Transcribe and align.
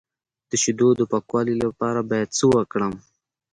د 0.49 0.51
شیدو 0.61 0.89
د 0.99 1.01
پاکوالي 1.11 1.55
لپاره 1.65 1.99
باید 2.09 2.35
څه 2.37 2.45
وکړم؟ 2.53 2.93